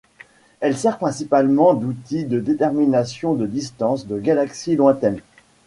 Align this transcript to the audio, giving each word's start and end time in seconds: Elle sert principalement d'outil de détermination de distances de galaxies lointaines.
Elle 0.61 0.75
sert 0.75 0.97
principalement 0.97 1.75
d'outil 1.75 2.25
de 2.25 2.39
détermination 2.39 3.35
de 3.35 3.45
distances 3.45 4.07
de 4.07 4.17
galaxies 4.17 4.75
lointaines. 4.75 5.21